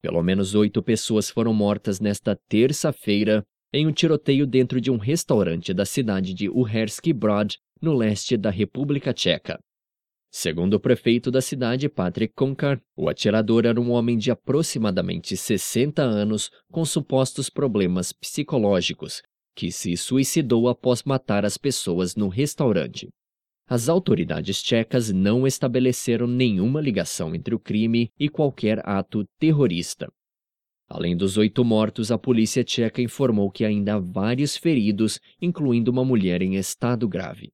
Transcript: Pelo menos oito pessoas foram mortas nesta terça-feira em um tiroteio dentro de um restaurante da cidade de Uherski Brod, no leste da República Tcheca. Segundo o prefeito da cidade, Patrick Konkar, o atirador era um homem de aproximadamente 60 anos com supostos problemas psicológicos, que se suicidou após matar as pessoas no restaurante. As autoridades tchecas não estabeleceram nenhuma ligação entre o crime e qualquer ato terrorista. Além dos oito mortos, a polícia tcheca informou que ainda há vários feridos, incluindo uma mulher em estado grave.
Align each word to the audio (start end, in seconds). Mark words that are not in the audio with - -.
Pelo 0.00 0.22
menos 0.22 0.54
oito 0.54 0.82
pessoas 0.82 1.28
foram 1.28 1.52
mortas 1.52 1.98
nesta 1.98 2.38
terça-feira 2.48 3.44
em 3.72 3.86
um 3.86 3.92
tiroteio 3.92 4.46
dentro 4.46 4.80
de 4.80 4.90
um 4.90 4.96
restaurante 4.96 5.74
da 5.74 5.84
cidade 5.84 6.32
de 6.32 6.48
Uherski 6.48 7.12
Brod, 7.12 7.56
no 7.80 7.94
leste 7.94 8.36
da 8.36 8.50
República 8.50 9.12
Tcheca. 9.12 9.58
Segundo 10.30 10.74
o 10.74 10.80
prefeito 10.80 11.30
da 11.30 11.40
cidade, 11.40 11.88
Patrick 11.88 12.34
Konkar, 12.34 12.80
o 12.96 13.08
atirador 13.08 13.64
era 13.64 13.80
um 13.80 13.90
homem 13.90 14.16
de 14.16 14.30
aproximadamente 14.30 15.36
60 15.36 16.02
anos 16.02 16.50
com 16.70 16.84
supostos 16.84 17.48
problemas 17.48 18.12
psicológicos, 18.12 19.22
que 19.54 19.72
se 19.72 19.96
suicidou 19.96 20.68
após 20.68 21.02
matar 21.02 21.44
as 21.44 21.56
pessoas 21.56 22.14
no 22.14 22.28
restaurante. 22.28 23.08
As 23.70 23.86
autoridades 23.86 24.62
tchecas 24.62 25.12
não 25.12 25.46
estabeleceram 25.46 26.26
nenhuma 26.26 26.80
ligação 26.80 27.34
entre 27.34 27.54
o 27.54 27.58
crime 27.58 28.10
e 28.18 28.26
qualquer 28.26 28.80
ato 28.88 29.28
terrorista. 29.38 30.10
Além 30.88 31.14
dos 31.14 31.36
oito 31.36 31.62
mortos, 31.62 32.10
a 32.10 32.16
polícia 32.16 32.64
tcheca 32.64 33.02
informou 33.02 33.50
que 33.50 33.66
ainda 33.66 33.96
há 33.96 33.98
vários 33.98 34.56
feridos, 34.56 35.20
incluindo 35.38 35.90
uma 35.90 36.02
mulher 36.02 36.40
em 36.40 36.54
estado 36.54 37.06
grave. 37.06 37.46